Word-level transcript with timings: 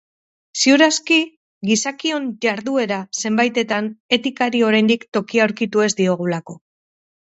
Ziur 0.61 0.83
aski 0.85 1.17
gizakion 1.71 2.25
jarduera 2.47 2.99
zenbaitetan 3.23 3.93
etikari 4.21 4.67
oraindik 4.73 5.09
tokia 5.19 5.49
aurkitu 5.49 5.89
ez 5.91 5.97
diogulako. 6.05 6.63